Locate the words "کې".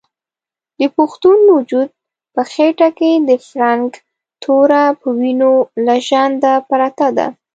2.97-3.11